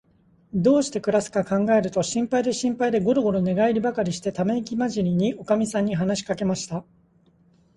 [0.55, 6.83] どうしてくらすかかんがえると、心配で心配で、ごろごろ寝がえりばかりして、ためいきまじりに、おかみさんに話しかけました。